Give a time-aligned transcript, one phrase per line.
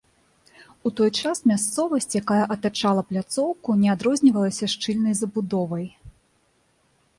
[0.89, 5.85] У той час мясцовасць, якая атачала пляцоўку, не адрознівалася шчыльнай забудовай.